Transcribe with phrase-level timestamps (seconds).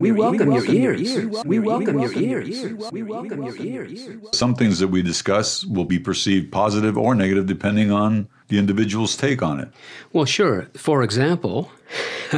[0.00, 1.44] We welcome your ears.
[1.44, 2.90] We welcome your ears.
[2.90, 4.08] We welcome your ears.
[4.32, 9.16] Some things that we discuss will be perceived positive or negative depending on the individual's
[9.16, 9.68] take on it.
[10.12, 10.68] Well, sure.
[10.74, 11.70] For example,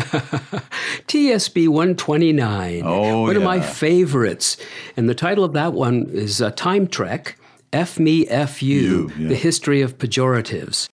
[1.09, 2.83] TSP 129.
[2.85, 4.59] Oh, one of my favorites.
[4.95, 7.39] And the title of that one is uh, Time Trek
[7.73, 9.29] F Me F You, You, yeah.
[9.29, 10.89] The History of Pejoratives.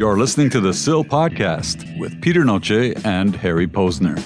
[0.00, 4.16] You're listening to the Sill podcast with Peter Noce and Harry Posner.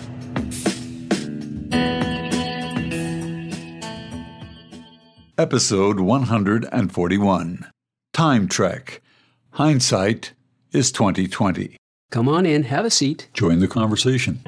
[5.37, 7.67] Episode 141
[8.13, 9.03] Time Trek.
[9.51, 10.35] Hindsight
[10.71, 11.77] is 2020.
[12.13, 13.29] Come on in, have a seat.
[13.33, 14.39] Join the conversation.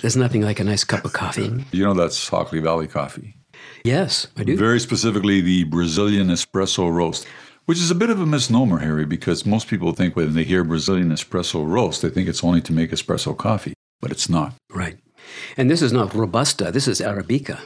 [0.00, 1.64] There's nothing like a nice cup of coffee.
[1.70, 3.36] You know that's Hockley Valley coffee.
[3.86, 4.56] Yes, I do.
[4.56, 7.24] Very specifically, the Brazilian espresso roast,
[7.66, 10.64] which is a bit of a misnomer, Harry, because most people think when they hear
[10.64, 14.54] Brazilian espresso roast, they think it's only to make espresso coffee, but it's not.
[14.74, 14.98] Right.
[15.56, 17.60] And this is not Robusta, this is Arabica.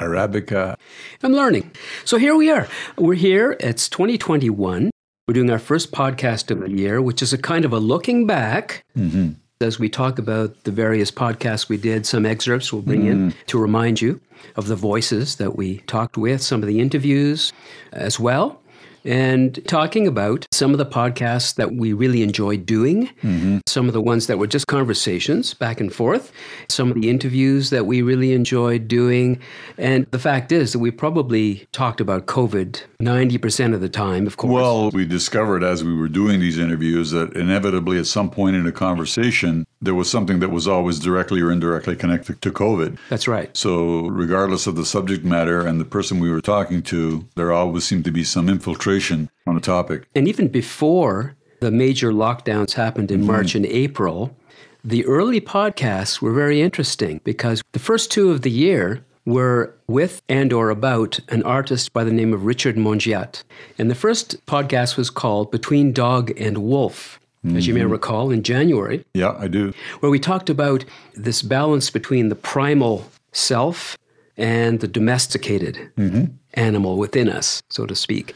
[0.00, 0.76] Arabica.
[1.22, 1.70] I'm learning.
[2.06, 2.68] So here we are.
[2.96, 3.56] We're here.
[3.60, 4.90] It's 2021.
[5.28, 8.26] We're doing our first podcast of the year, which is a kind of a looking
[8.26, 8.82] back.
[8.96, 9.32] Mm-hmm.
[9.58, 13.34] As we talk about the various podcasts we did, some excerpts we'll bring in mm.
[13.46, 14.20] to remind you
[14.54, 17.54] of the voices that we talked with, some of the interviews
[17.90, 18.60] as well,
[19.06, 23.58] and talking about some of the podcasts that we really enjoyed doing, mm-hmm.
[23.66, 26.32] some of the ones that were just conversations back and forth,
[26.68, 29.40] some of the interviews that we really enjoyed doing.
[29.78, 34.36] And the fact is that we probably talked about COVID 90% of the time, of
[34.36, 34.52] course.
[34.52, 38.66] Well, we discovered as we were doing these interviews that inevitably at some point in
[38.66, 42.98] a conversation, there was something that was always directly or indirectly connected to COVID.
[43.08, 43.56] that's right.
[43.56, 47.84] So, regardless of the subject matter and the person we were talking to, there always
[47.84, 50.06] seemed to be some infiltration on a topic.
[50.14, 53.32] And even before the major lockdowns happened in mm-hmm.
[53.32, 54.36] March and April,
[54.84, 60.22] the early podcasts were very interesting because the first two of the year were with
[60.28, 63.42] and or about an artist by the name of Richard Mongiat.
[63.78, 67.18] And the first podcast was called Between Dog and Wolf,
[67.54, 67.92] as you may mm-hmm.
[67.92, 69.72] recall, in January Yeah, I do.
[70.00, 70.84] where we talked about
[71.14, 73.96] this balance between the primal self
[74.36, 76.24] and the domesticated mm-hmm.
[76.54, 78.34] animal within us, so to speak,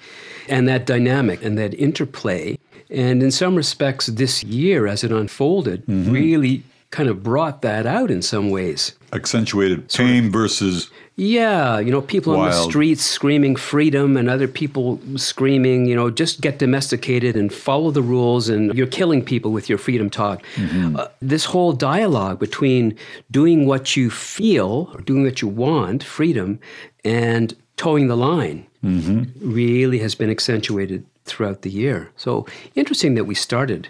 [0.48, 2.58] and that dynamic and that interplay.
[2.88, 6.10] And in some respects, this year, as it unfolded, mm-hmm.
[6.10, 8.92] really kind of brought that out in some ways.
[9.12, 14.98] Accentuated pain versus Yeah, you know, people on the streets screaming freedom and other people
[15.16, 19.68] screaming, you know, just get domesticated and follow the rules and you're killing people with
[19.68, 20.42] your freedom talk.
[20.96, 22.96] Uh, this whole dialogue between
[23.30, 26.58] doing what you feel or doing what you want, freedom,
[27.04, 28.66] and towing the line
[29.40, 32.10] really has been accentuated throughout the year.
[32.16, 33.88] So interesting that we started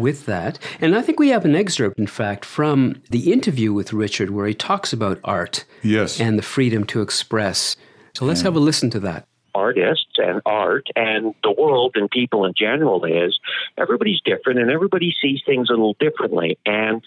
[0.00, 0.58] with that.
[0.80, 4.46] And I think we have an excerpt, in fact, from the interview with Richard where
[4.46, 6.20] he talks about art yes.
[6.20, 7.76] and the freedom to express.
[8.14, 9.26] So let's have a listen to that.
[9.54, 13.38] artists and art and the world and people in general is
[13.76, 17.02] everybody's different and everybody sees things a little differently and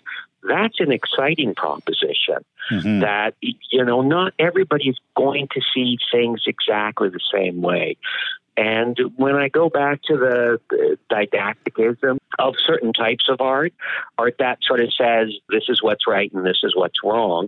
[0.46, 3.00] that's an exciting proposition mm-hmm.
[3.00, 7.96] that you know not everybody is going to see things exactly the same way
[8.56, 13.74] and when I go back to the, the didacticism of certain types of art,
[14.18, 17.48] art that sort of says this is what's right and this is what's wrong,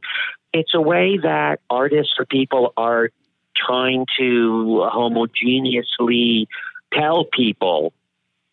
[0.53, 3.09] it's a way that artists or people are
[3.55, 6.47] trying to homogeneously
[6.93, 7.93] tell people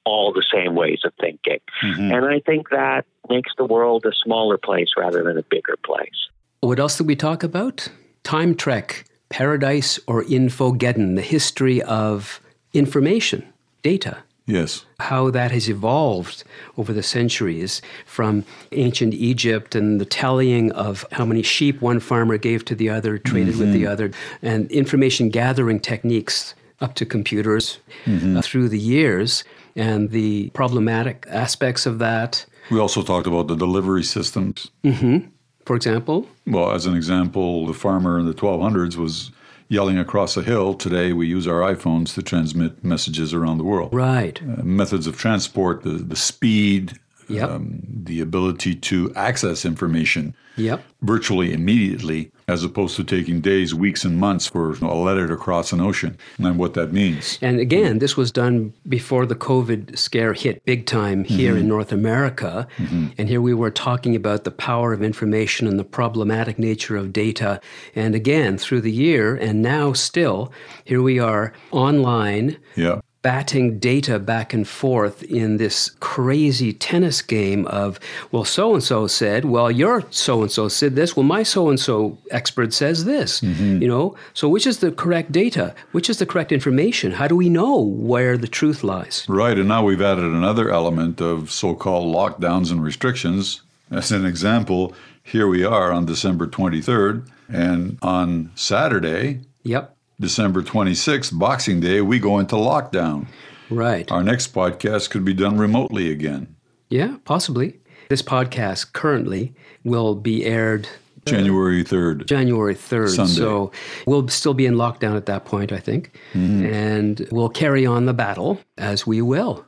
[0.04, 1.60] all the same ways of thinking.
[1.82, 2.12] Mm-hmm.
[2.12, 6.28] And I think that makes the world a smaller place rather than a bigger place.
[6.60, 7.88] What else did we talk about?
[8.25, 12.41] Time Trek, Paradise or Infogeddon, the history of
[12.72, 14.19] information, data.
[14.47, 14.84] Yes.
[15.00, 16.44] how that has evolved
[16.76, 22.36] over the centuries from ancient Egypt and the tallying of how many sheep one farmer
[22.38, 23.92] gave to the other, traded with the mm-hmm.
[23.92, 24.10] other,
[24.42, 28.36] and information gathering techniques up to computers mm-hmm.
[28.36, 29.44] uh, through the years,
[29.77, 32.45] and the problematic aspects of that.
[32.71, 34.71] We also talked about the delivery systems.
[34.84, 35.28] Mm-hmm.
[35.65, 39.30] For example, Well, as an example, the farmer in the 1200s was
[39.72, 40.74] yelling across a hill.
[40.74, 43.92] Today, we use our iPhones to transmit messages around the world.
[43.92, 44.41] right.
[44.42, 46.98] Uh, methods of transport, the, the speed,
[47.34, 47.51] Yep.
[47.51, 50.84] um, the ability to access information Yep.
[51.01, 55.73] virtually immediately, as opposed to taking days, weeks, and months for a letter to cross
[55.73, 57.39] an ocean, and what that means.
[57.41, 61.91] And again, this was done before the COVID scare hit big time here in North
[61.91, 62.69] America.
[63.17, 67.15] And here we were talking about the power of information and the problematic nature of
[67.15, 67.59] data.
[67.95, 70.53] And again, through the year, and now still,
[70.84, 72.59] here we are online.
[72.77, 73.01] Yeah.
[73.22, 78.01] Batting data back and forth in this crazy tennis game of,
[78.33, 81.69] well, so and so said, well, your so and so said this, well, my so
[81.69, 83.41] and so expert says this.
[83.41, 83.80] Mm-hmm.
[83.80, 85.74] You know, so which is the correct data?
[85.92, 87.13] Which is the correct information?
[87.13, 89.24] How do we know where the truth lies?
[89.28, 93.63] Right, and now we've added another element of so called lockdowns and restrictions.
[93.91, 101.36] As an example, here we are on December 23rd, and on Saturday, Yep, December 26th,
[101.38, 103.26] Boxing Day, we go into lockdown.
[103.70, 104.10] right.
[104.10, 106.54] Our next podcast could be done remotely again.
[106.91, 107.80] Yeah, possibly.
[108.09, 109.54] This podcast currently
[109.84, 110.88] will be aired
[111.24, 112.26] January 3rd.
[112.26, 113.16] January 3rd.
[113.16, 113.32] Sunday.
[113.32, 113.72] So
[114.06, 116.12] we'll still be in lockdown at that point, I think.
[116.34, 116.66] Mm-hmm.
[116.66, 119.64] And we'll carry on the battle as we will.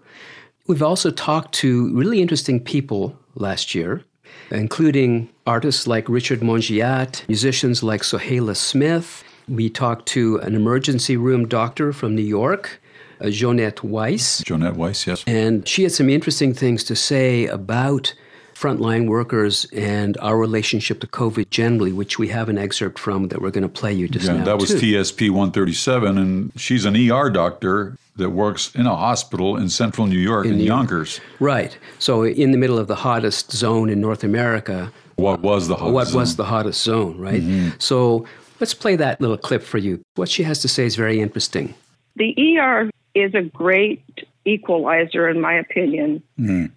[0.67, 4.03] We've also talked to really interesting people last year,
[4.51, 9.25] including artists like Richard Mongiat, musicians like Sohaila Smith.
[9.49, 12.81] We talked to an emergency room doctor from New York,
[13.21, 14.43] uh, Jonette Weiss.
[14.43, 15.23] Jonette Weiss, yes.
[15.27, 18.15] And she had some interesting things to say about
[18.55, 23.43] frontline workers and our relationship to COVID generally, which we have an excerpt from that
[23.43, 24.45] we're going to play you just Yeah, now.
[24.45, 24.79] that was too.
[24.79, 30.19] TSP 137, and she's an ER doctor that works in a hospital in central New
[30.19, 31.21] York in, Yonkers.
[31.41, 31.77] Right.
[31.99, 35.93] So in the middle of the hottest zone in North America, What was the hottest
[35.95, 36.37] what was zone?
[36.37, 37.43] the hottest zone, right?
[37.43, 37.71] Mm-hmm.
[37.81, 38.25] So
[38.65, 40.01] let's play that little clip for you.
[40.15, 41.75] What she has to say is very interesting.
[42.17, 44.03] the ER is a great
[44.47, 46.23] equalizer, in my opinion,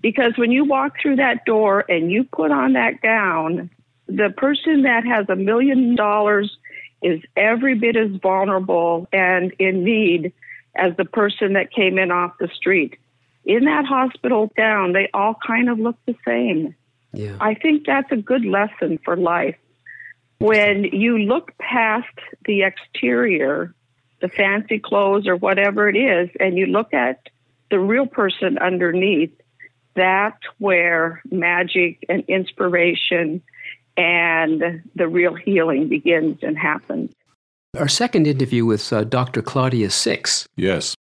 [0.02, 3.70] because when you walk through that door and you put on that gown,
[4.08, 6.58] the person that has a million dollars
[7.02, 10.34] is every bit as vulnerable and in need
[10.76, 12.98] as the person that came in off the street.
[13.46, 16.76] In that hospital gown, they all kind of look the same.
[17.14, 17.38] Yeah.
[17.40, 19.56] I think that's a good lesson for life.
[20.40, 22.14] When you look past
[22.46, 23.74] the exterior,
[24.22, 27.28] the fancy clothes or whatever it is, and you look at
[27.72, 29.32] the real person underneath,
[29.96, 33.42] that's where magic and inspiration
[33.96, 37.12] and the real healing begins and happens.
[37.76, 39.42] Our second interview with uh, Dr.
[39.42, 40.96] Claudia Six, Yes.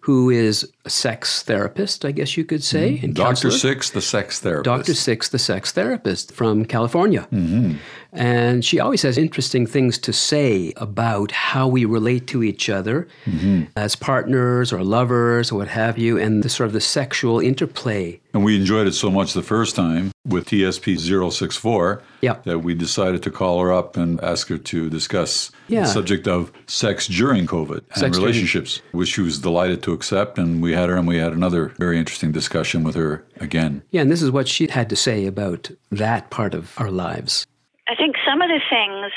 [0.00, 3.26] who is a sex therapist, I guess you could say, and Dr.
[3.26, 3.50] counselor.
[3.52, 4.64] Six, the sex therapist.
[4.64, 4.94] Dr.
[4.94, 7.28] Six, the sex therapist from California.
[7.30, 7.76] Mm-hmm.
[8.18, 13.06] And she always has interesting things to say about how we relate to each other
[13.26, 13.64] Mm-hmm.
[13.76, 18.18] as partners or lovers or what have you, and the sort of the sexual interplay.
[18.34, 22.36] And we enjoyed it so much the first time with TSP 064 Yeah.
[22.44, 25.82] that we decided to call her up and ask her to discuss Yeah.
[25.82, 29.92] the subject of sex during COVID and Sex during- relationships, which she was delighted to
[29.92, 30.38] accept.
[30.38, 33.82] And we had her and we had another very interesting discussion with her again.
[33.90, 37.46] Yeah, and this is what she had to say about that part of our lives.
[37.88, 39.12] I think some of the things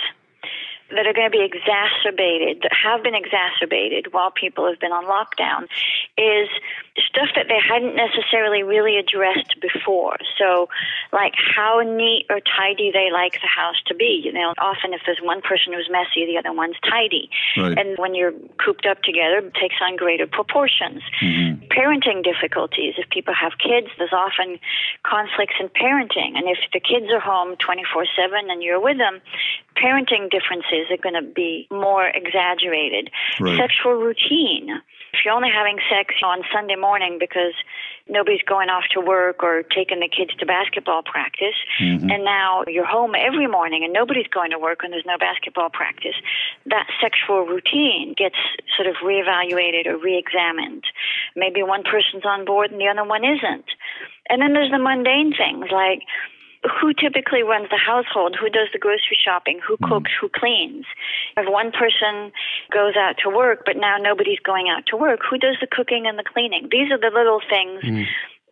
[0.96, 5.06] that are going to be exacerbated, that have been exacerbated while people have been on
[5.06, 5.68] lockdown,
[6.18, 6.50] is
[7.00, 10.18] stuff that they hadn't necessarily really addressed before.
[10.38, 10.68] So,
[11.14, 14.22] like how neat or tidy they like the house to be.
[14.24, 17.30] You know, often if there's one person who's messy, the other one's tidy.
[17.56, 17.78] Right.
[17.78, 21.02] And when you're cooped up together, it takes on greater proportions.
[21.22, 21.72] Mm-hmm.
[21.72, 22.96] Parenting difficulties.
[22.98, 24.60] If people have kids, there's often
[25.04, 26.36] conflicts in parenting.
[26.36, 29.22] And if the kids are home 24 7 and you're with them,
[29.78, 33.10] parenting differences are going to be more exaggerated.
[33.40, 33.58] Right.
[33.58, 34.82] Sexual routine.
[35.14, 37.54] If you're only having sex on Sunday morning because
[38.08, 42.10] nobody's going off to work or taking the kids to basketball practice, mm-hmm.
[42.10, 45.70] and now you're home every morning and nobody's going to work and there's no basketball
[45.70, 46.16] practice,
[46.66, 48.40] that sexual routine gets
[48.78, 50.86] sort of reevaluated or re-examined.
[51.36, 53.68] Maybe one person's on board and the other one isn't.
[54.30, 56.04] And then there's the mundane things like
[56.80, 59.88] who typically runs the household, who does the grocery shopping, who hmm.
[59.88, 60.86] cooks, who cleans.
[61.38, 62.32] If one person
[62.72, 66.06] goes out to work, but now nobody's going out to work, who does the cooking
[66.06, 66.70] and the cleaning?
[66.72, 68.04] These are the little things hmm.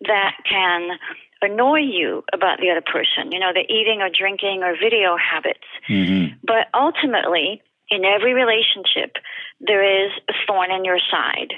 [0.07, 0.97] that can
[1.41, 5.67] annoy you about the other person, you know, the eating or drinking or video habits.
[5.87, 6.35] Mm-hmm.
[6.43, 9.15] But ultimately, in every relationship,
[9.59, 11.53] there is a thorn in your side.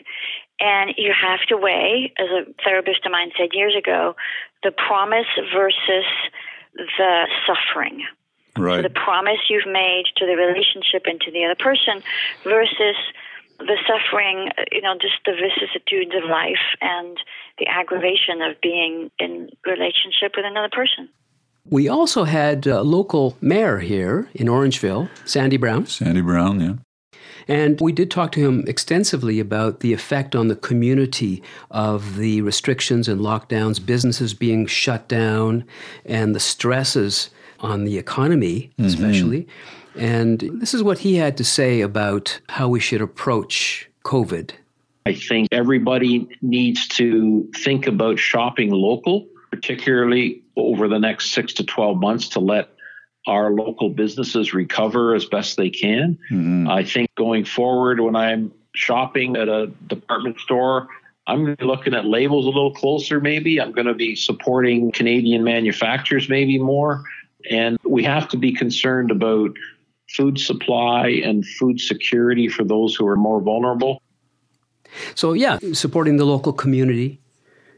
[0.59, 4.15] And you have to weigh, as a therapist of mine said years ago,
[4.63, 6.05] the promise versus
[6.75, 8.03] the suffering.
[8.57, 8.83] Right.
[8.83, 12.03] The promise you've made to the relationship and to the other person
[12.43, 12.95] versus
[13.59, 17.17] the suffering, you know, just the vicissitudes of life and
[17.59, 21.09] the aggravation of being in relationship with another person.
[21.69, 25.85] We also had a local mayor here in Orangeville, Sandy Brown.
[25.85, 26.73] Sandy Brown, yeah.
[27.47, 32.41] And we did talk to him extensively about the effect on the community of the
[32.41, 35.65] restrictions and lockdowns, businesses being shut down,
[36.05, 37.29] and the stresses
[37.59, 38.85] on the economy, mm-hmm.
[38.85, 39.47] especially.
[39.95, 44.51] And this is what he had to say about how we should approach COVID.
[45.05, 51.63] I think everybody needs to think about shopping local, particularly over the next six to
[51.65, 52.69] 12 months to let
[53.27, 56.17] our local businesses recover as best they can.
[56.31, 56.69] Mm-hmm.
[56.69, 60.87] I think going forward, when I'm shopping at a department store,
[61.27, 63.61] I'm going to be looking at labels a little closer, maybe.
[63.61, 67.03] I'm going to be supporting Canadian manufacturers, maybe more.
[67.49, 69.51] And we have to be concerned about
[70.09, 74.01] food supply and food security for those who are more vulnerable.
[75.15, 77.21] So, yeah, supporting the local community,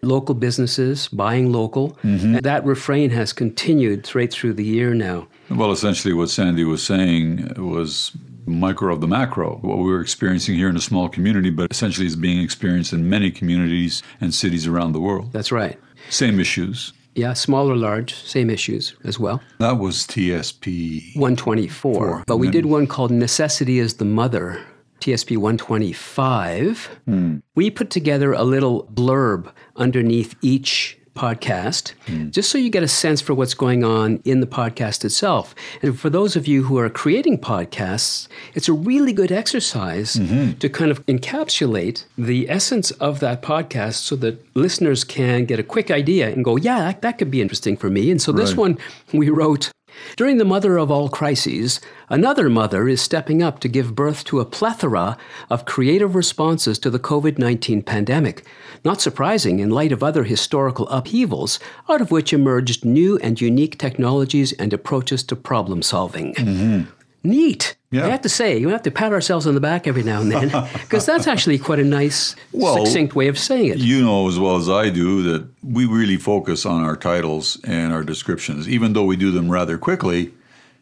[0.02, 1.92] local businesses, buying local.
[2.04, 2.38] Mm-hmm.
[2.40, 5.28] That refrain has continued right through the year now.
[5.50, 8.12] Well, essentially, what Sandy was saying was
[8.46, 12.08] micro of the macro, what we were experiencing here in a small community, but essentially
[12.08, 15.32] is being experienced in many communities and cities around the world.
[15.32, 15.80] That's right.
[16.10, 16.94] Same issues.
[17.16, 19.42] Yeah, small or large, same issues as well.
[19.60, 21.94] That was TSP 124.
[21.94, 22.24] Four.
[22.26, 24.66] But we did one called Necessity is the Mother,
[25.00, 26.90] TSP 125.
[27.06, 27.38] Hmm.
[27.56, 32.32] We put together a little blurb underneath each podcast, mm.
[32.32, 35.54] just so you get a sense for what's going on in the podcast itself.
[35.82, 40.58] And for those of you who are creating podcasts, it's a really good exercise mm-hmm.
[40.60, 45.64] to kind of encapsulate the essence of that podcast so that listeners can get a
[45.64, 48.10] quick idea and go, yeah, that, that could be interesting for me.
[48.10, 48.42] And so right.
[48.42, 48.78] this one
[49.14, 49.72] we wrote
[50.16, 54.40] during the mother of all crises, another mother is stepping up to give birth to
[54.40, 55.18] a plethora
[55.50, 58.46] of creative responses to the COVID 19 pandemic.
[58.84, 61.60] Not surprising in light of other historical upheavals,
[61.90, 66.34] out of which emerged new and unique technologies and approaches to problem solving.
[66.36, 66.90] Mm-hmm.
[67.24, 67.76] Neat.
[67.94, 68.08] Yeah.
[68.08, 70.32] I have to say, you have to pat ourselves on the back every now and
[70.32, 73.78] then, because that's actually quite a nice, well, succinct way of saying it.
[73.78, 77.94] You know as well as I do that we really focus on our titles and
[77.94, 78.68] our descriptions.
[78.68, 80.34] Even though we do them rather quickly,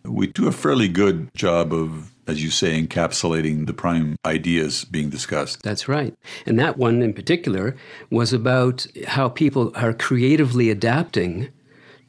[0.05, 5.09] we do a fairly good job of, as you say, encapsulating the prime ideas being
[5.09, 5.61] discussed.
[5.63, 6.15] That's right.
[6.45, 7.75] And that one in particular
[8.09, 11.49] was about how people are creatively adapting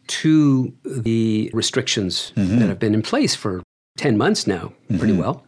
[0.06, 2.60] to the restrictions mm-hmm.
[2.60, 3.62] that have been in place for
[3.96, 5.20] 10 months now, pretty mm-hmm.
[5.20, 5.44] well,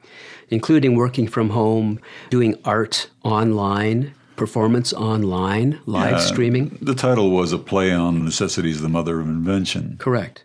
[0.50, 6.78] including working from home, doing art online, performance online, live yeah, streaming.
[6.82, 9.96] The title was a play on necessities, the mother of invention.
[9.98, 10.44] Correct.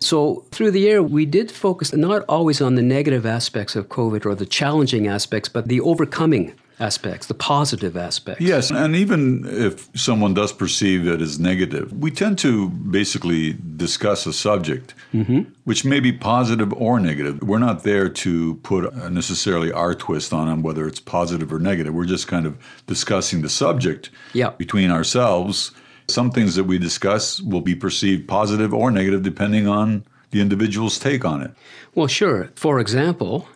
[0.00, 4.24] So, through the year, we did focus not always on the negative aspects of COVID
[4.24, 8.40] or the challenging aspects, but the overcoming aspects, the positive aspects.
[8.40, 14.26] Yes, and even if someone does perceive it as negative, we tend to basically discuss
[14.26, 15.42] a subject mm-hmm.
[15.64, 17.42] which may be positive or negative.
[17.42, 21.94] We're not there to put necessarily our twist on them, whether it's positive or negative.
[21.94, 24.50] We're just kind of discussing the subject yeah.
[24.50, 25.72] between ourselves.
[26.08, 30.98] Some things that we discuss will be perceived positive or negative depending on the individual's
[30.98, 31.50] take on it.
[31.94, 32.50] Well, sure.
[32.54, 33.48] For example,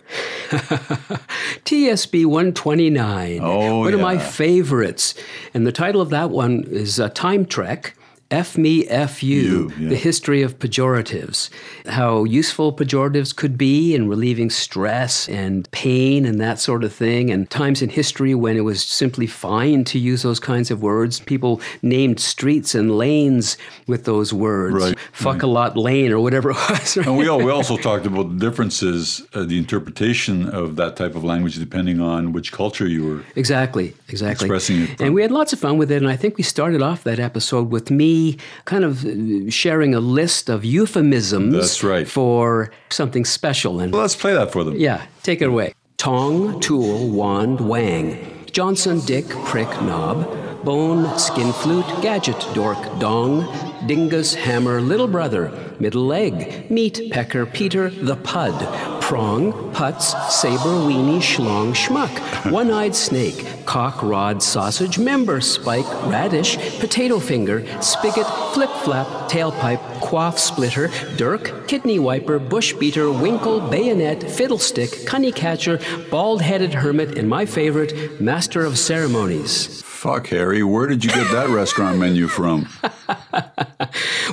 [1.64, 3.72] TSP 129, oh, one yeah.
[3.78, 5.14] One of my favorites.
[5.52, 7.96] And the title of that one is uh, Time Trek.
[8.30, 9.88] F me, F you, you yeah.
[9.90, 11.50] the history of pejoratives,
[11.86, 17.30] how useful pejoratives could be in relieving stress and pain and that sort of thing,
[17.30, 21.20] and times in history when it was simply fine to use those kinds of words.
[21.20, 25.42] People named streets and lanes with those words, right, fuck right.
[25.42, 26.96] a lot lane or whatever it was.
[26.96, 27.06] Right?
[27.06, 31.14] And we, all, we also talked about the differences, uh, the interpretation of that type
[31.14, 34.96] of language depending on which culture you were exactly, exactly expressing it.
[34.96, 35.06] From.
[35.06, 37.18] And we had lots of fun with it, and I think we started off that
[37.18, 38.13] episode with me
[38.64, 42.08] kind of uh, sharing a list of euphemisms That's right.
[42.08, 43.80] for something special.
[43.80, 44.74] And well, let's play that for them.
[44.76, 45.74] Yeah, take it away.
[45.96, 48.44] Tong, tool, wand, wang.
[48.52, 50.43] Johnson, dick, prick, knob.
[50.64, 53.46] Bone, skin flute, gadget, dork, dong.
[53.86, 55.52] Dingus, hammer, little brother.
[55.78, 56.70] Middle leg.
[56.70, 58.54] Meat, pecker, Peter, the pud
[59.04, 66.56] prong, putz, saber, weenie, schlong, schmuck, one eyed snake, cock, rod, sausage, member, spike, radish,
[66.80, 74.22] potato finger, spigot, flip flap, tailpipe, quaff splitter, dirk, kidney wiper, bush beater, winkle, bayonet,
[74.22, 75.78] fiddlestick, cunny catcher,
[76.10, 79.84] bald headed hermit, and my favorite, master of ceremonies.
[80.04, 82.68] Fuck, Harry, where did you get that restaurant menu from?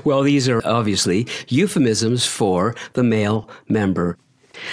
[0.03, 4.17] well, these are obviously euphemisms for the male member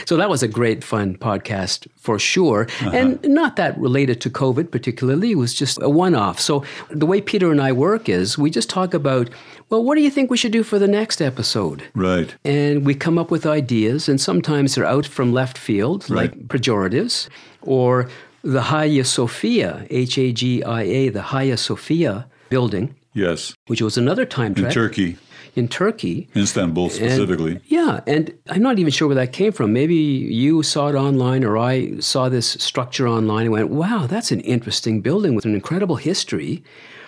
[0.07, 2.62] So that was a great fun podcast for sure.
[2.81, 2.90] Uh-huh.
[2.93, 5.31] And not that related to COVID particularly.
[5.31, 6.40] It was just a one off.
[6.40, 9.31] So the way Peter and I work is we just talk about,
[9.71, 11.85] well, what do you think we should do for the next episode?
[11.95, 12.35] Right.
[12.45, 16.33] And we come up with ideas, and sometimes they're out from left field, right.
[16.33, 17.28] like pejoratives,
[17.62, 18.09] or
[18.42, 22.95] the Hagia Sophia, H A G I A, the Hagia Sophia building.
[23.14, 23.54] Yes.
[23.66, 24.66] Which was another time trek.
[24.66, 25.18] In Turkey
[25.59, 26.28] in Turkey.
[26.37, 27.52] Istanbul specifically.
[27.52, 29.73] And, yeah, and I'm not even sure where that came from.
[29.73, 34.30] Maybe you saw it online or I saw this structure online and went, wow, that's
[34.30, 36.62] an interesting building with an incredible history.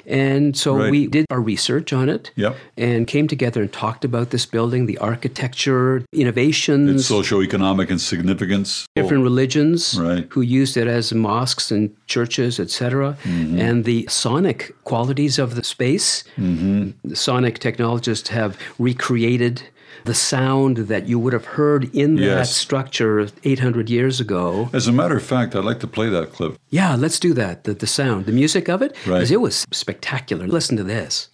[0.07, 0.91] And so right.
[0.91, 2.57] we did our research on it yep.
[2.77, 6.91] and came together and talked about this building, the architecture, innovations.
[6.91, 8.87] Its socioeconomic and significance.
[8.95, 10.27] Different religions right.
[10.31, 13.17] who used it as mosques and churches, etc.
[13.25, 13.61] Mm-hmm.
[13.61, 16.25] And the sonic qualities of the space.
[16.37, 16.91] Mm-hmm.
[17.05, 19.63] The sonic technologists have recreated
[20.05, 22.35] the sound that you would have heard in yes.
[22.49, 24.71] that structure 800 years ago.
[24.73, 26.59] As a matter of fact, I'd like to play that clip.
[26.71, 27.65] Yeah, let's do that.
[27.65, 29.31] The, the sound, the music of it, because right.
[29.31, 30.47] it was spectacular.
[30.47, 31.29] Listen to this.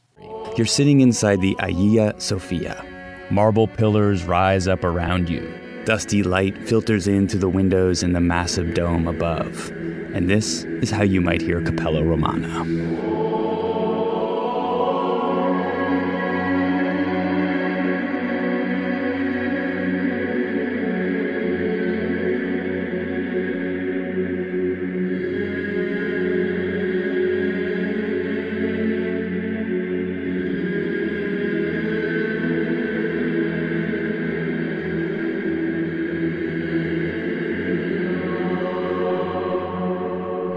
[0.57, 2.85] You're sitting inside the Hagia Sophia.
[3.31, 5.53] Marble pillars rise up around you.
[5.85, 9.71] Dusty light filters in through the windows in the massive dome above.
[10.15, 12.65] And this is how you might hear Cappella Romana.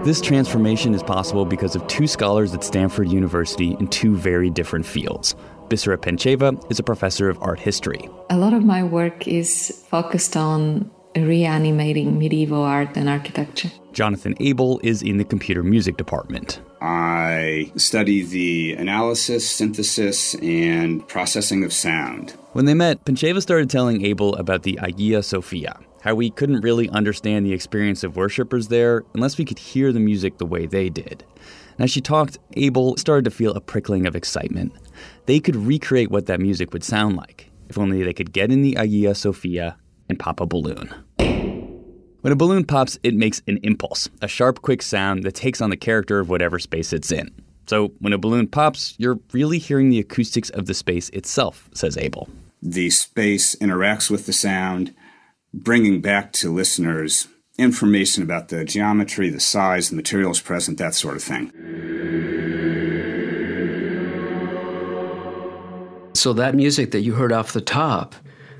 [0.02, 4.86] This transformation is possible because of two scholars at Stanford University in two very different
[4.86, 5.34] fields.
[5.68, 8.08] Bissera Pentcheva is a professor of art history.
[8.30, 13.70] A lot of my work is focused on reanimating medieval art and architecture.
[13.92, 16.62] Jonathan Abel is in the computer music department.
[16.80, 22.30] I study the analysis, synthesis, and processing of sound.
[22.52, 26.88] When they met, Pencheva started telling Abel about the Hagia Sophia, how we couldn't really
[26.90, 30.88] understand the experience of worshippers there unless we could hear the music the way they
[30.88, 31.24] did.
[31.76, 34.72] And as she talked, Abel started to feel a prickling of excitement.
[35.26, 38.62] They could recreate what that music would sound like, if only they could get in
[38.62, 39.76] the Hagia Sophia
[40.08, 40.92] and pop a balloon.
[42.22, 45.70] When a balloon pops, it makes an impulse, a sharp, quick sound that takes on
[45.70, 47.30] the character of whatever space it's in.
[47.66, 51.96] So when a balloon pops, you're really hearing the acoustics of the space itself, says
[51.96, 52.28] Abel.
[52.60, 54.94] The space interacts with the sound,
[55.52, 61.16] bringing back to listeners information about the geometry, the size, the materials present, that sort
[61.16, 61.50] of thing.
[66.14, 68.14] So, that music that you heard off the top,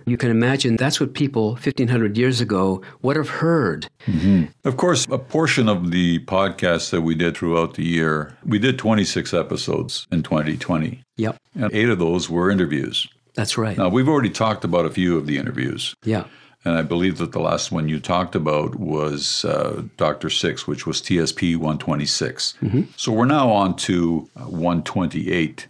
[0.07, 3.87] you can imagine that's what people 1500 years ago would have heard.
[4.07, 4.44] Mm-hmm.
[4.64, 8.79] Of course, a portion of the podcast that we did throughout the year, we did
[8.79, 11.03] 26 episodes in 2020.
[11.16, 11.37] Yep.
[11.55, 13.09] And eight of those were interviews.
[13.35, 13.76] That's right.
[13.76, 15.94] Now, we've already talked about a few of the interviews.
[16.05, 16.24] Yeah.
[16.64, 20.29] And I believe that the last one you talked about was uh, Dr.
[20.29, 22.55] Six, which was TSP 126.
[22.61, 22.83] Mm-hmm.
[22.96, 25.66] So we're now on to uh, 128,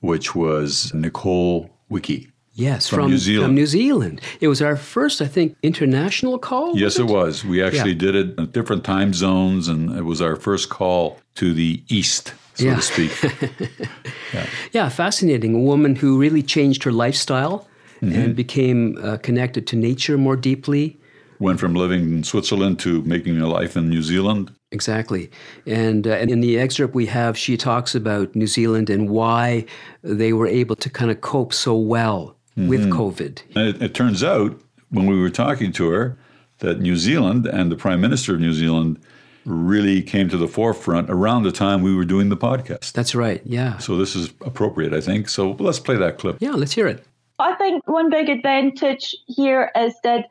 [0.00, 2.28] which was Nicole Wiki.
[2.54, 3.48] Yes, from, from, New Zealand.
[3.48, 4.20] From New Zealand.
[4.40, 6.76] It was our first, I think, international call.
[6.76, 7.02] Yes, it?
[7.02, 7.12] it?
[7.12, 7.44] was.
[7.44, 7.98] We actually yeah.
[7.98, 12.32] did it in different time zones, and it was our first call to the east,
[12.54, 12.76] so yeah.
[12.76, 13.12] to speak.
[14.32, 14.46] yeah.
[14.72, 15.54] yeah, fascinating.
[15.54, 17.68] A woman who really changed her lifestyle
[18.00, 18.14] mm-hmm.
[18.14, 20.98] and became uh, connected to nature more deeply.
[21.38, 24.52] Went from living in Switzerland to making a life in New Zealand.
[24.72, 25.30] Exactly.
[25.66, 29.66] And, uh, and in the excerpt we have, she talks about New Zealand and why
[30.02, 32.68] they were able to kind of cope so well mm-hmm.
[32.68, 33.42] with COVID.
[33.50, 36.18] It, it turns out, when we were talking to her,
[36.58, 38.98] that New Zealand and the Prime Minister of New Zealand
[39.44, 42.92] really came to the forefront around the time we were doing the podcast.
[42.92, 43.78] That's right, yeah.
[43.78, 45.28] So this is appropriate, I think.
[45.28, 46.38] So let's play that clip.
[46.40, 47.04] Yeah, let's hear it.
[47.38, 50.28] I think one big advantage here is that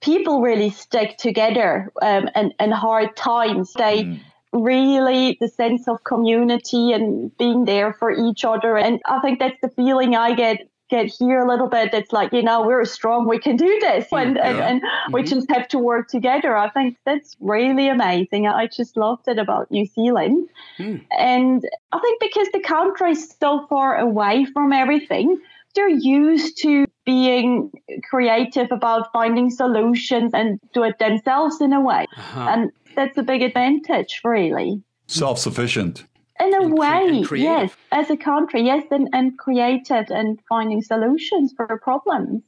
[0.00, 3.72] people really stick together um, in, in hard times.
[3.72, 4.20] They mm.
[4.52, 8.76] really, the sense of community and being there for each other.
[8.76, 11.94] And I think that's the feeling I get get here a little bit.
[11.94, 14.48] It's like, you know, we're strong, we can do this, and, yeah.
[14.48, 15.12] and, and mm-hmm.
[15.12, 16.56] we just have to work together.
[16.56, 18.46] I think that's really amazing.
[18.46, 20.48] I just loved it about New Zealand.
[20.78, 21.04] Mm.
[21.18, 25.40] And I think because the country is so far away from everything,
[25.74, 27.70] they're used to being
[28.08, 32.06] creative about finding solutions and do it themselves in a way.
[32.16, 32.46] Uh-huh.
[32.48, 34.82] And that's a big advantage, really.
[35.06, 36.04] Self sufficient.
[36.40, 40.82] In a and way, cre- yes, as a country, yes, and, and creative and finding
[40.82, 42.42] solutions for problems.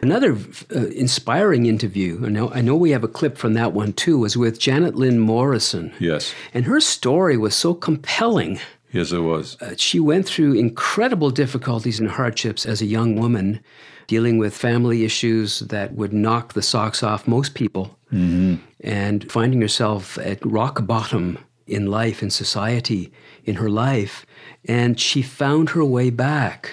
[0.00, 0.38] Another
[0.74, 4.18] uh, inspiring interview, I know, I know we have a clip from that one too,
[4.18, 5.92] was with Janet Lynn Morrison.
[5.98, 6.34] Yes.
[6.54, 8.58] And her story was so compelling.
[8.92, 9.56] Yes, it was.
[9.60, 13.60] Uh, she went through incredible difficulties and hardships as a young woman,
[14.06, 18.56] dealing with family issues that would knock the socks off most people, mm-hmm.
[18.80, 23.12] and finding herself at rock bottom in life, in society,
[23.44, 24.26] in her life.
[24.64, 26.72] And she found her way back.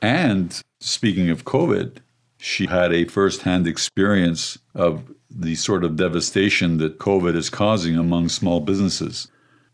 [0.00, 1.96] And speaking of COVID,
[2.38, 8.28] she had a firsthand experience of the sort of devastation that COVID is causing among
[8.28, 9.28] small businesses.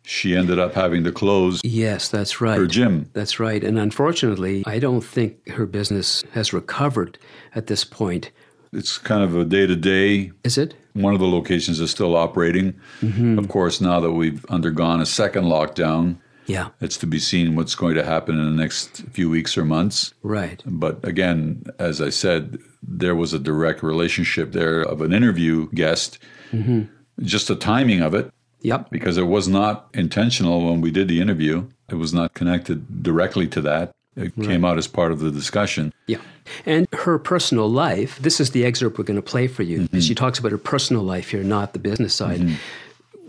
[0.05, 1.61] She ended up having to close.
[1.63, 2.59] Yes, that's right.
[2.59, 3.09] Her gym.
[3.13, 3.63] That's right.
[3.63, 7.19] And unfortunately, I don't think her business has recovered
[7.55, 8.31] at this point.
[8.73, 10.33] It's kind of a day to day.
[10.45, 10.75] Is it?
[10.95, 12.75] One of the locations is still operating.
[13.01, 13.39] Mm-hmm.
[13.39, 16.69] Of course, now that we've undergone a second lockdown, yeah.
[16.81, 20.13] It's to be seen what's going to happen in the next few weeks or months.
[20.23, 20.63] Right.
[20.67, 26.19] But again, as I said, there was a direct relationship there of an interview guest,
[26.51, 26.83] mm-hmm.
[27.25, 28.33] just the timing of it.
[28.63, 28.91] Yep.
[28.91, 33.47] Because it was not intentional when we did the interview, it was not connected directly
[33.49, 33.93] to that.
[34.15, 34.49] It right.
[34.49, 35.93] came out as part of the discussion.
[36.07, 36.19] Yeah.
[36.67, 39.81] And her personal life, this is the excerpt we're going to play for you.
[39.81, 40.01] Mm-hmm.
[40.01, 42.41] She talks about her personal life here, not the business side.
[42.41, 42.55] Mm-hmm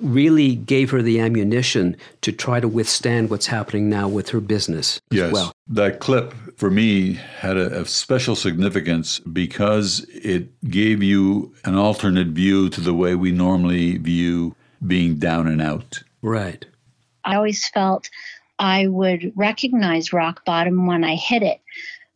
[0.04, 5.00] really gave her the ammunition to try to withstand what's happening now with her business
[5.10, 5.32] yes.
[5.32, 5.54] well.
[5.68, 12.28] That clip for me had a, a, special significance because it gave you an alternate
[12.28, 16.02] view to the way we normally view being down and out.
[16.22, 16.66] Right.
[17.26, 18.10] I always felt
[18.60, 21.62] I would recognize rock bottom when I hit it.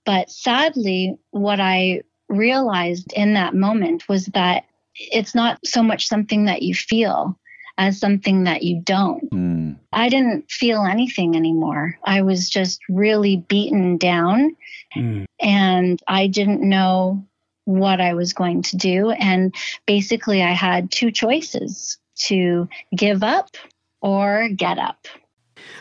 [0.06, 6.46] But sadly, what I realized in that moment was that it's not so much something
[6.46, 7.38] that you feel
[7.78, 9.30] as something that you don't.
[9.32, 9.78] Mm.
[9.94, 11.98] I didn't feel anything anymore.
[12.04, 14.56] I was just really beaten down
[14.96, 15.26] mm.
[15.40, 17.26] and I didn't know
[17.66, 19.12] what I was going to do.
[19.12, 19.54] And
[19.86, 23.50] basically, I had two choices to give up
[24.02, 25.08] or get up.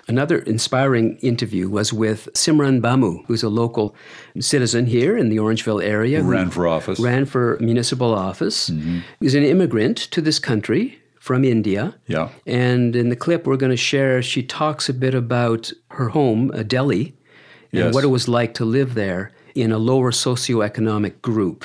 [0.09, 3.95] Another inspiring interview was with Simran Bamu, who's a local
[4.41, 6.23] citizen here in the Orangeville area.
[6.23, 6.99] Who ran for office.
[7.01, 8.71] Ran for municipal office.
[8.71, 9.01] Mm-hmm.
[9.21, 11.95] He's an immigrant to this country from India.
[12.07, 12.29] Yeah.
[12.47, 16.53] And in the clip we're going to share, she talks a bit about her home,
[16.55, 17.17] uh, Delhi,
[17.73, 17.95] and yes.
[17.95, 21.65] what it was like to live there in a lower socioeconomic group.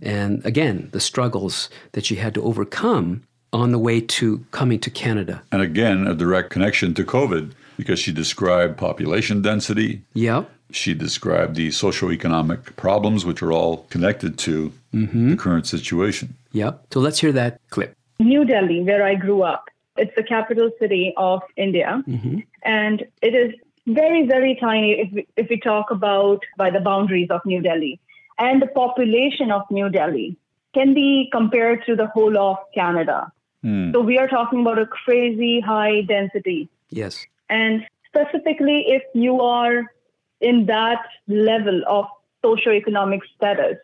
[0.00, 4.90] And again, the struggles that she had to overcome on the way to coming to
[4.90, 5.42] Canada.
[5.50, 10.02] And again, a direct connection to COVID because she described population density.
[10.14, 10.50] Yep.
[10.70, 15.30] She described the socioeconomic problems, which are all connected to mm-hmm.
[15.30, 16.36] the current situation.
[16.52, 16.86] Yep.
[16.92, 17.96] So let's hear that clip.
[18.20, 19.68] New Delhi, where I grew up.
[19.96, 22.02] It's the capital city of India.
[22.06, 22.38] Mm-hmm.
[22.62, 23.54] And it is
[23.86, 27.98] very, very tiny if we, if we talk about by the boundaries of New Delhi.
[28.38, 30.36] And the population of New Delhi
[30.74, 33.32] can be compared to the whole of Canada.
[33.64, 33.92] Mm.
[33.92, 36.68] So we are talking about a crazy high density.
[36.90, 37.26] Yes.
[37.48, 39.92] And specifically, if you are
[40.40, 42.06] in that level of
[42.44, 43.76] socioeconomic status,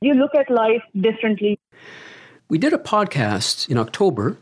[0.00, 1.58] you look at life differently.
[2.48, 4.38] We did a podcast in October,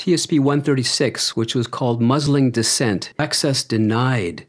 [0.00, 4.46] TSP 136, which was called Muzzling Dissent Access Denied,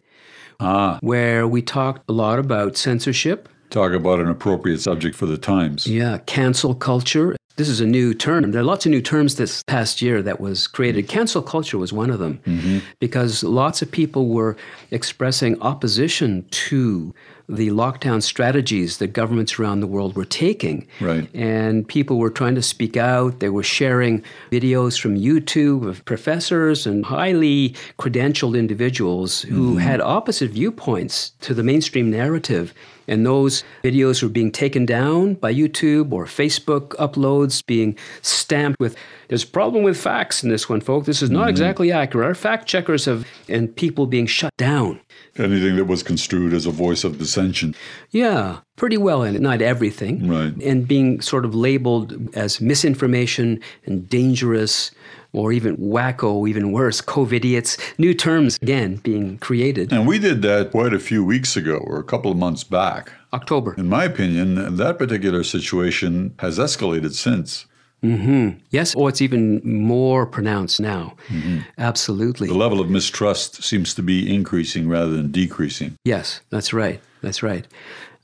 [0.60, 0.98] ah.
[1.02, 3.50] where we talked a lot about censorship.
[3.70, 5.86] Talk about an appropriate subject for the times.
[5.86, 7.36] Yeah, cancel culture.
[7.56, 8.52] This is a new term.
[8.52, 11.08] There are lots of new terms this past year that was created.
[11.08, 12.80] Cancel culture was one of them mm-hmm.
[13.00, 14.58] because lots of people were
[14.90, 17.14] expressing opposition to
[17.50, 20.88] the lockdown strategies that governments around the world were taking.
[21.02, 21.30] Right.
[21.36, 23.40] And people were trying to speak out.
[23.40, 29.80] They were sharing videos from YouTube of professors and highly credentialed individuals who Mm-hmm.
[29.80, 32.74] had opposite viewpoints to the mainstream narrative.
[33.08, 38.96] And those videos were being taken down by YouTube or Facebook uploads, being stamped with,
[39.28, 41.06] there's a problem with facts in this one, folks.
[41.08, 41.50] This is not Mm-hmm.
[41.50, 42.26] exactly accurate.
[42.28, 45.02] Our fact checkers have, and people being shut down.
[45.38, 47.76] Anything that was construed as a voice of dissension.
[48.12, 50.28] Yeah, pretty well in it, not everything.
[50.30, 50.54] Right.
[50.62, 54.92] And being sort of labeled as misinformation and dangerous
[55.34, 59.92] or even wacko, even worse, COVIDiots, new terms again being created.
[59.92, 63.12] And we did that quite a few weeks ago or a couple of months back.
[63.34, 63.74] October.
[63.78, 67.66] In my opinion, that particular situation has escalated since.
[68.04, 68.60] Mm-hmm.
[68.70, 71.16] Yes, or it's even more pronounced now.
[71.30, 71.60] Mm-hmm.
[71.78, 72.48] Absolutely.
[72.50, 75.96] The level of mistrust seems to be increasing rather than decreasing.
[76.04, 77.00] Yes, that's right.
[77.22, 77.66] That's right.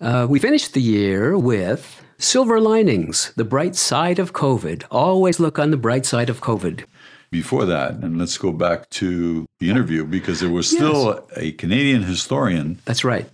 [0.02, 4.84] Uh, we finished the year with silver linings, the bright side of COVID.
[4.92, 6.84] Always look on the bright side of COVID.
[7.32, 11.38] Before that, and let's go back to the interview because there was still Yes.
[11.38, 13.30] a Canadian historian That's right.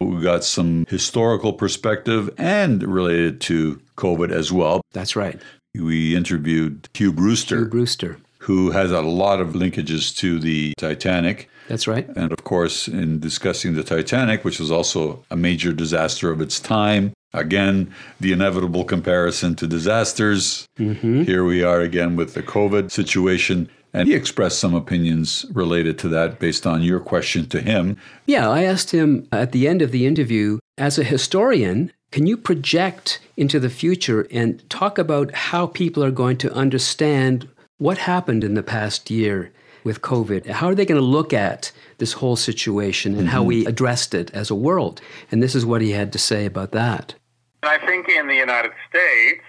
[0.00, 4.82] We got some historical perspective and related to COVID as well.
[4.92, 5.40] That's right.
[5.74, 7.56] We interviewed Hugh Brewster.
[7.56, 8.18] Hugh Brewster.
[8.40, 11.48] Who has a lot of linkages to the Titanic.
[11.68, 12.08] That's right.
[12.16, 16.60] And of course, in discussing the Titanic, which was also a major disaster of its
[16.60, 20.66] time, again, the inevitable comparison to disasters.
[20.78, 21.22] Mm-hmm.
[21.22, 23.70] Here we are again with the COVID situation.
[23.94, 27.96] And he expressed some opinions related to that based on your question to him.
[28.26, 32.36] Yeah, I asked him at the end of the interview as a historian, can you
[32.36, 38.44] project into the future and talk about how people are going to understand what happened
[38.44, 39.52] in the past year
[39.88, 40.46] with COVID?
[40.46, 43.30] How are they going to look at this whole situation and mm-hmm.
[43.30, 45.00] how we addressed it as a world?
[45.32, 47.14] And this is what he had to say about that.
[47.62, 49.42] I think in the United States,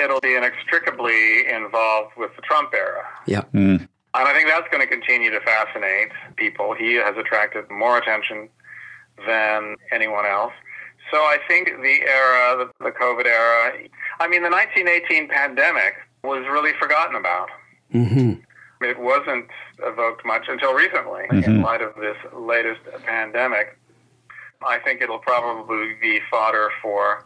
[0.00, 3.04] it'll be inextricably involved with the Trump era.
[3.26, 3.42] Yeah.
[3.52, 3.88] Mm.
[4.14, 6.74] And I think that's going to continue to fascinate people.
[6.74, 8.48] He has attracted more attention
[9.26, 10.52] than anyone else.
[11.10, 13.72] So I think the era, the, the COVID era,
[14.20, 17.48] I mean, the 1918 pandemic was really forgotten about.
[17.92, 18.40] Mm-hmm.
[18.80, 19.46] It wasn't
[19.82, 21.50] evoked much until recently mm-hmm.
[21.50, 23.78] in light of this latest pandemic.
[24.66, 27.24] I think it'll probably be fodder for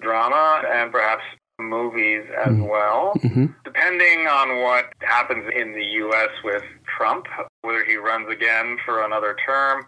[0.00, 1.22] drama and perhaps
[1.58, 2.68] movies as mm-hmm.
[2.68, 3.12] well.
[3.18, 3.46] Mm-hmm.
[3.64, 6.30] Depending on what happens in the U.S.
[6.44, 6.62] with
[6.96, 7.26] Trump,
[7.62, 9.84] whether he runs again for another term.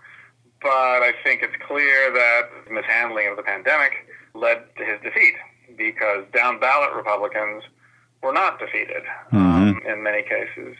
[0.62, 3.92] But I think it's clear that mishandling of the pandemic
[4.34, 5.34] led to his defeat
[5.76, 7.62] because down ballot Republicans
[8.22, 9.38] were not defeated mm-hmm.
[9.38, 10.76] um, in many cases.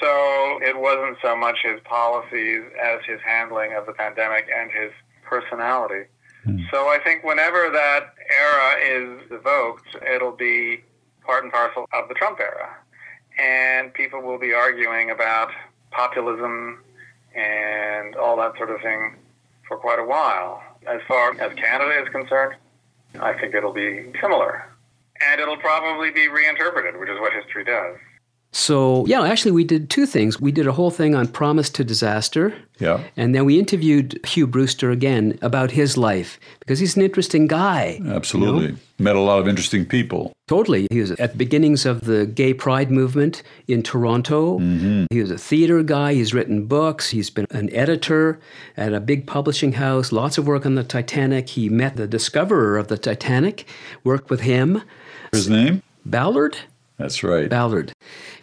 [0.00, 4.92] So it wasn't so much his policies as his handling of the pandemic and his
[5.24, 6.08] personality.
[6.46, 6.70] Mm.
[6.70, 10.82] So I think whenever that era is evoked, it'll be
[11.22, 12.76] part and parcel of the Trump era.
[13.38, 15.50] And people will be arguing about
[15.90, 16.82] populism
[17.34, 19.16] and all that sort of thing
[19.68, 20.62] for quite a while.
[20.86, 22.54] As far as Canada is concerned,
[23.20, 24.66] I think it'll be similar.
[25.28, 27.96] And it'll probably be reinterpreted, which is what history does.
[28.52, 30.40] So, yeah, actually, we did two things.
[30.40, 32.52] We did a whole thing on Promise to Disaster.
[32.80, 33.04] Yeah.
[33.16, 38.00] And then we interviewed Hugh Brewster again about his life because he's an interesting guy.
[38.08, 38.66] Absolutely.
[38.66, 38.78] You know?
[38.98, 40.32] Met a lot of interesting people.
[40.48, 40.88] Totally.
[40.90, 44.58] He was at the beginnings of the gay pride movement in Toronto.
[44.58, 45.06] Mm-hmm.
[45.10, 46.14] He was a theater guy.
[46.14, 47.10] He's written books.
[47.10, 48.40] He's been an editor
[48.76, 51.50] at a big publishing house, lots of work on the Titanic.
[51.50, 53.66] He met the discoverer of the Titanic,
[54.02, 54.82] worked with him.
[55.32, 55.82] His name?
[56.04, 56.56] Ballard.
[57.00, 57.48] That's right.
[57.48, 57.92] Ballard.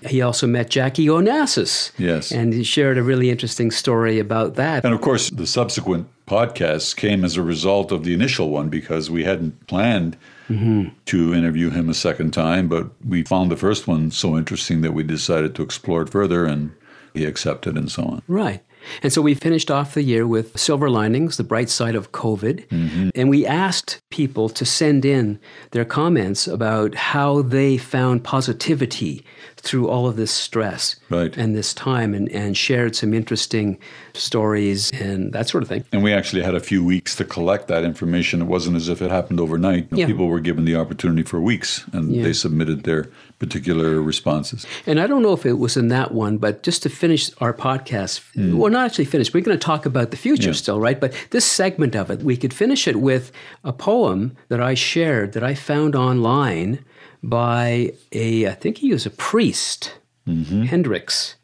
[0.02, 1.92] He also met Jackie Onassis.
[1.98, 2.32] Yes.
[2.32, 4.84] And he shared a really interesting story about that.
[4.84, 9.10] And of course, the subsequent podcasts came as a result of the initial one because
[9.10, 10.18] we hadn't planned
[10.50, 10.90] mm-hmm.
[11.06, 14.94] to interview him a second time, but we found the first one so interesting that
[14.94, 16.72] we decided to explore it further and
[17.14, 18.22] he accepted and so on.
[18.28, 18.64] Right.
[19.04, 22.68] And so we finished off the year with Silver Linings, the bright side of COVID.
[22.68, 23.10] Mm-hmm.
[23.16, 25.40] And we asked people to send in
[25.72, 29.24] their comments about how they found positivity
[29.60, 31.36] through all of this stress right.
[31.36, 33.78] and this time and, and shared some interesting
[34.14, 35.84] stories and that sort of thing.
[35.92, 38.42] And we actually had a few weeks to collect that information.
[38.42, 39.88] It wasn't as if it happened overnight.
[39.92, 40.06] Yeah.
[40.06, 42.24] People were given the opportunity for weeks and Yeah.
[42.24, 44.66] they submitted their particular responses.
[44.88, 47.54] And I don't know if it was in that one, but just to finish our
[47.54, 48.58] podcast, hmm.
[48.58, 50.54] well, not actually finish, we're going to talk about the future Yeah.
[50.54, 51.00] still, right?
[51.00, 53.32] But this segment of it, we could finish it with
[53.64, 56.80] a poem that I shared that I found online
[57.24, 59.94] by a, I think he was a priest,
[60.28, 60.64] mm-hmm.
[60.64, 61.36] Hendrix,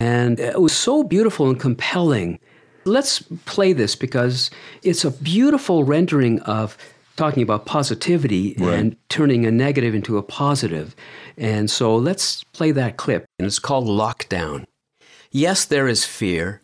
[0.00, 2.38] And it was so beautiful and compelling.
[2.84, 4.50] Let's play this because
[4.82, 6.76] it's a beautiful rendering of
[7.16, 8.78] talking about positivity Right.
[8.78, 10.94] and turning a negative into a positive.
[11.36, 13.26] And so let's play that clip.
[13.38, 14.64] And it's called Lockdown.
[15.32, 16.62] Yes, there is fear.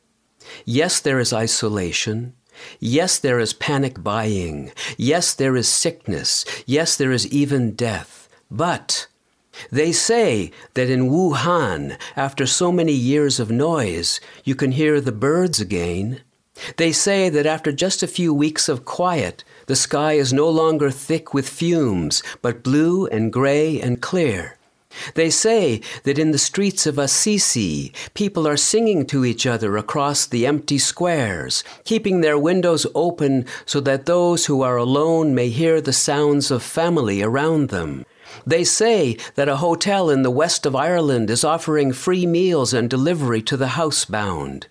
[0.65, 2.35] Yes, there is isolation.
[2.79, 4.71] Yes, there is panic buying.
[4.97, 6.45] Yes, there is sickness.
[6.67, 8.24] Yes, there is even death.
[8.51, 9.09] But
[9.71, 15.13] they say that in Wuhan, after so many years of noise, you can hear the
[15.13, 16.21] birds again.
[16.77, 20.91] They say that after just a few weeks of quiet, the sky is no longer
[20.91, 24.57] thick with fumes, but blue and gray and clear.
[25.15, 30.27] They say that in the streets of Assisi, people are singing to each other across
[30.27, 35.81] the empty squares, keeping their windows open so that those who are alone may hear
[35.81, 38.07] the sounds of family around them.
[38.47, 42.91] They say that a hotel in the west of Ireland is offering free meals and
[42.91, 44.65] delivery to the housebound.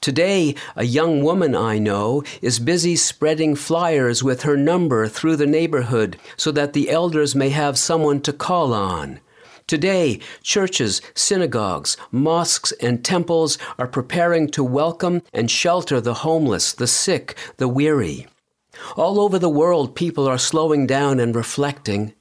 [0.00, 5.46] Today, a young woman I know is busy spreading flyers with her number through the
[5.46, 9.20] neighborhood so that the elders may have someone to call on.
[9.66, 16.86] Today, churches, synagogues, mosques, and temples are preparing to welcome and shelter the homeless, the
[16.86, 18.26] sick, the weary.
[18.96, 22.14] All over the world, people are slowing down and reflecting.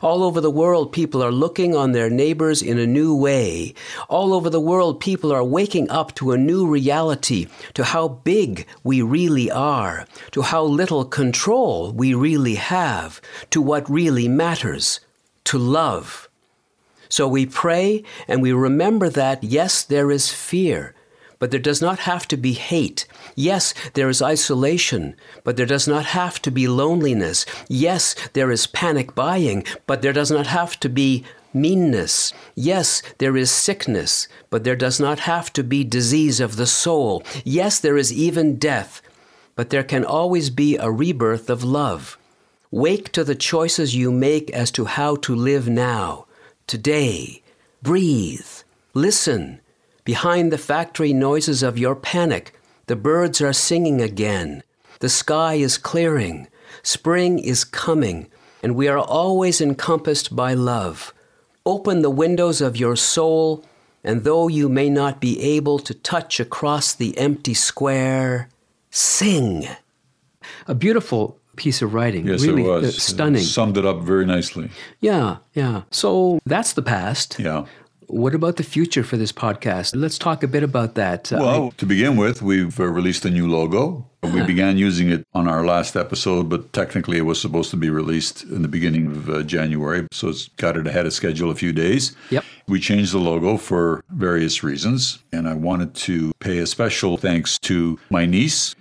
[0.00, 3.74] All over the world, people are looking on their neighbors in a new way.
[4.08, 8.66] All over the world, people are waking up to a new reality, to how big
[8.84, 15.00] we really are, to how little control we really have, to what really matters,
[15.44, 16.28] to love.
[17.08, 20.94] So we pray and we remember that, yes, there is fear,
[21.42, 23.04] but there does not have to be hate.
[23.34, 27.44] Yes, there is isolation, but there does not have to be loneliness.
[27.66, 32.32] Yes, there is panic buying, but there does not have to be meanness.
[32.54, 37.24] Yes, there is sickness, but there does not have to be disease of the soul.
[37.42, 39.02] Yes, there is even death,
[39.56, 42.16] but there can always be a rebirth of love.
[42.70, 46.26] Wake to the choices you make as to how to live now
[46.68, 47.42] today.
[47.82, 48.62] Breathe.
[48.94, 49.58] Listen.
[50.04, 54.62] Behind the factory noises of your panic, the birds are singing again.
[54.98, 56.48] The sky is clearing.
[56.82, 58.28] Spring is coming,
[58.62, 61.14] and we are always encompassed by love.
[61.64, 63.64] Open the windows of your soul,
[64.02, 68.48] and though you may not be able to touch across the empty square,
[68.90, 69.68] sing.
[70.66, 72.26] A beautiful piece of writing.
[72.26, 72.84] Yes, really it was.
[72.84, 73.42] uh, stunning.
[73.42, 74.70] It summed it up very nicely.
[75.00, 75.82] Yeah, yeah.
[75.90, 77.38] So that's the past.
[77.38, 77.66] Yeah.
[78.12, 79.96] What about the future for this podcast?
[79.96, 81.32] Let's talk a bit about that.
[81.32, 84.06] Uh, Well, to begin with, we've uh, released a new logo.
[84.22, 87.88] We began using it on our last episode, but technically it was supposed to be
[87.88, 90.06] released in the beginning of uh, January.
[90.12, 92.14] So it's got it ahead of schedule a few days.
[92.28, 92.44] Yep.
[92.68, 95.20] We changed the logo for various reasons.
[95.32, 98.74] And I wanted to pay a special thanks to my niece,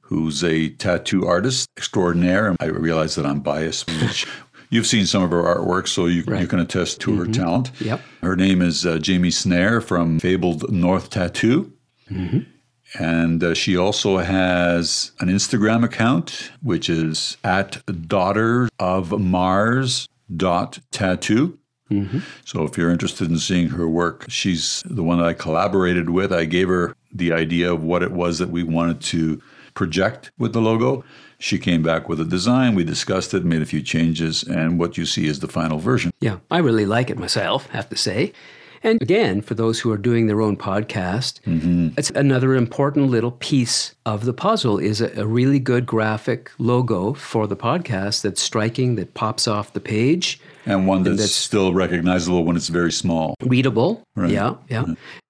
[0.00, 2.46] who's a tattoo artist extraordinaire.
[2.48, 3.90] And I realize that I'm biased.
[4.00, 4.26] which
[4.70, 7.72] You've seen some of her artwork, so you, you can attest to her talent.
[7.80, 8.00] Yep.
[8.22, 11.72] Her name is uh, Jamie Snare from Fabled North Tattoo.
[12.98, 20.78] And uh, she also has an Instagram account, which is at daughter of Mars dot
[20.90, 21.58] tattoo.
[22.44, 26.32] So if you're interested in seeing her work, she's the one that I collaborated with.
[26.32, 29.42] I gave her the idea of what it was that we wanted to
[29.74, 31.04] project with the logo.
[31.40, 32.74] She came back with a design.
[32.74, 36.12] We discussed it, made a few changes, and what you see is the final version.
[36.20, 38.32] Yeah, I really like it myself, have to say.
[38.82, 41.88] And again, for those who are doing their own podcast, mm-hmm.
[41.98, 47.12] it's another important little piece of the puzzle is a, a really good graphic logo
[47.14, 51.72] for the podcast that's striking, that pops off the page, And one that's, that's- still
[51.74, 53.34] recognizable when it's very small.
[53.42, 54.02] readable.
[54.14, 54.30] Right.
[54.30, 54.84] Yeah, yeah.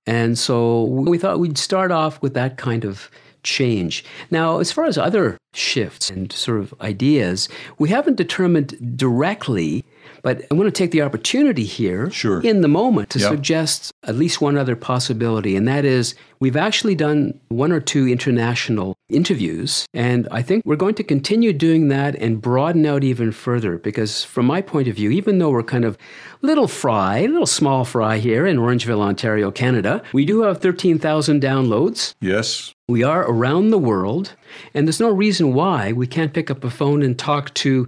[0.07, 3.11] And so we thought we'd start off with that kind of
[3.43, 4.05] change.
[4.31, 7.49] Now, as far as other shifts and sort of ideas,
[7.79, 9.85] we haven't determined directly,
[10.23, 12.41] but I want to take the opportunity here Sure.
[12.41, 13.31] in the moment to Yeah.
[13.31, 18.07] suggest at least one other possibility, and that is we've actually done one or two
[18.09, 23.33] international interviews, and I think we're going to continue doing that and broaden out even
[23.33, 25.99] further because, from my point of view, even though we're kind of
[26.43, 32.15] little fry, little small fry here in Orangeville, Ontario, Canada, we do have 13,000 downloads.
[32.21, 32.73] Yes.
[32.91, 34.35] We are around the world,
[34.75, 37.87] and there's no reason why we can't pick up a phone and talk to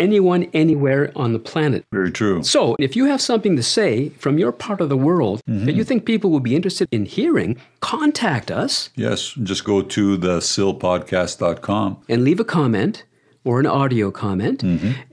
[0.00, 1.84] anyone anywhere on the planet.
[1.92, 2.42] Very true.
[2.42, 5.68] So, if you have something to say from your part of the world that mm-hmm.
[5.68, 9.30] you think people would be interested in hearing, contact us Yes.
[9.44, 12.02] Just go to the sillpodcast.com.
[12.08, 13.04] and leave a comment
[13.44, 14.62] or an audio comment,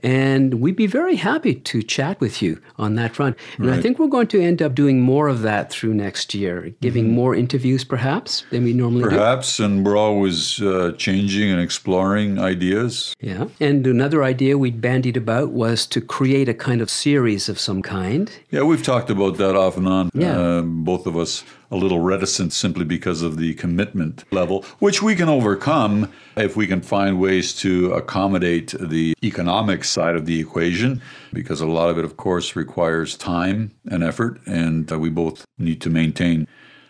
[0.02, 3.36] and we'd be very happy to chat with you on that front.
[3.58, 6.72] And I think we're going to end up doing more of that through next year,
[6.80, 9.10] giving more interviews perhaps than we normally do.
[9.10, 13.14] Perhaps, and we're always uh, changing and exploring ideas.
[13.20, 13.48] Yeah.
[13.58, 17.82] And another idea we bandied about was to create a kind of series of some
[17.82, 18.30] kind.
[18.50, 20.10] Yeah, we've talked about that off and on.
[20.14, 20.38] Yeah.
[20.38, 25.14] Uh, both of us a little reticent simply because of the commitment level, which we
[25.14, 31.00] can overcome if we can find ways to accommodate the economic side of the equation,
[31.32, 35.44] because a lot of it, of course, requires time and effort, and uh, we both
[35.58, 36.46] need to maintain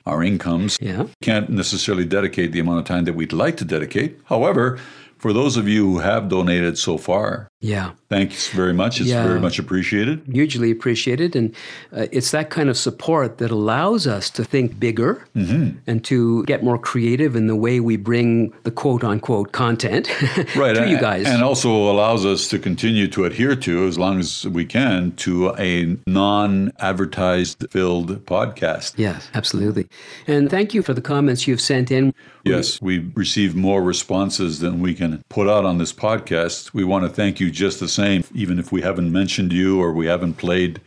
[0.06, 0.78] our incomes.
[0.80, 1.06] Yeah.
[1.20, 4.18] Can't necessarily dedicate the amount of time that we'd like to dedicate.
[4.24, 4.78] However,
[5.18, 7.90] for those of you who have donated so far, Yeah.
[8.08, 9.00] thanks very much.
[9.00, 9.22] It's Yeah.
[9.26, 10.22] very much appreciated.
[10.32, 11.36] Hugely appreciated.
[11.36, 11.54] And
[11.94, 16.64] uh, it's that kind of support that allows us to think bigger and to get
[16.64, 20.08] more creative in the way we bring the quote unquote content
[20.56, 21.26] right to and, you guys.
[21.26, 25.54] and also allows us to continue to adhere to as long as we can to
[25.58, 29.86] a non-advertised filled podcast yes, absolutely.
[30.26, 32.12] And thank you for the comments you've sent in.
[32.44, 37.04] yes we receive more responses than we can put out on this podcast we want
[37.04, 40.34] to thank you just the same even if we haven't mentioned you or we haven't
[40.34, 40.80] played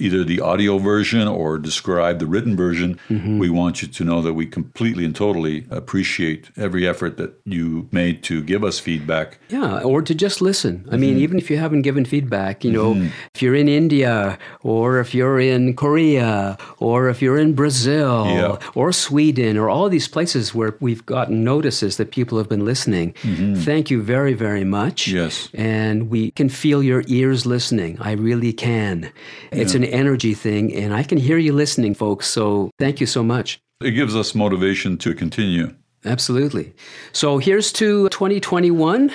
[0.00, 3.38] either the audio version or describe the written version, Mm-hmm.
[3.38, 7.88] we want you to know that we completely and totally appreciate every effort that you
[7.92, 9.38] made to give us feedback.
[9.48, 10.86] Yeah, or to just listen.
[10.90, 11.22] I mean, mm-hmm.
[11.22, 13.08] even if you haven't given feedback, you know, mm-hmm.
[13.34, 18.58] if you're in India or if you're in Korea or if you're in Brazil Yeah.
[18.74, 23.12] or Sweden or all these places where we've gotten notices that people have been listening,
[23.22, 23.54] mm-hmm.
[23.56, 25.08] thank you very, very much.
[25.08, 25.48] Yes.
[25.54, 27.98] And we can feel your ears listening.
[28.00, 29.10] I really can.
[29.52, 32.26] It's an energy thing, and I can hear you listening, folks.
[32.26, 33.60] So thank you so much.
[33.80, 35.74] It gives us motivation to continue.
[36.04, 36.72] Absolutely.
[37.12, 39.10] So here's to 2021,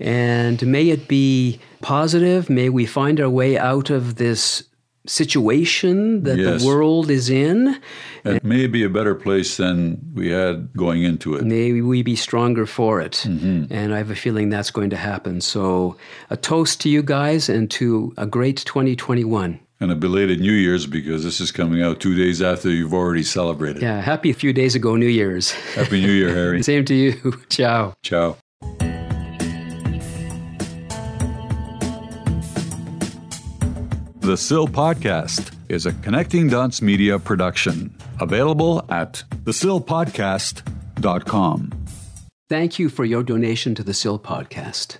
[0.00, 2.50] and may it be positive.
[2.50, 4.64] May we find our way out of this
[5.06, 6.60] situation that Yes.
[6.60, 7.78] the world is in.
[8.24, 11.44] It may be a better place than we had going into it.
[11.44, 13.24] May we be stronger for it.
[13.26, 13.72] Mm-hmm.
[13.72, 15.40] And I have a feeling that's going to happen.
[15.40, 15.96] So,
[16.30, 19.58] a toast to you guys and to a great 2021.
[19.80, 23.22] And a belated New Year's because this is coming out two days after you've already
[23.22, 23.80] celebrated.
[23.80, 25.52] Yeah, happy a few days ago, New Year's.
[25.52, 26.62] Happy New Year, Harry.
[26.64, 27.40] Same to you.
[27.48, 27.94] Ciao.
[28.02, 28.36] Ciao.
[34.20, 41.72] The Sill Podcast is a Connecting Dots Media production, available at thesillpodcast.com.
[42.48, 44.98] Thank you for your donation to the Sill podcast.